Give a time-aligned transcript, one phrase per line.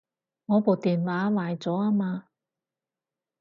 [0.47, 2.25] 我部電話壞咗吖嘛